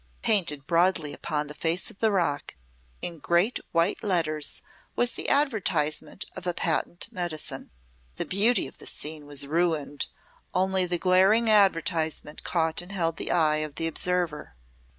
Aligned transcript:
Painted 0.23 0.65
broadly 0.65 1.13
upon 1.13 1.45
the 1.45 1.53
face 1.53 1.91
of 1.91 1.99
the 1.99 2.09
rock, 2.09 2.55
in 3.03 3.19
great 3.19 3.59
white 3.71 4.03
letters, 4.03 4.63
was 4.95 5.11
the 5.11 5.29
advertisement 5.29 6.25
of 6.35 6.47
a 6.47 6.55
patent 6.55 7.07
medicine. 7.11 7.69
The 8.15 8.25
beauty 8.25 8.65
of 8.65 8.79
the 8.79 8.87
scene 8.87 9.27
was 9.27 9.45
ruined 9.45 10.07
only 10.55 10.87
the 10.87 10.97
glaring 10.97 11.51
advertisement 11.51 12.43
caught 12.43 12.81
and 12.81 12.91
held 12.91 13.17
the 13.17 13.29
eye 13.29 13.57
of 13.57 13.75
the 13.75 13.85
observer. 13.85 14.55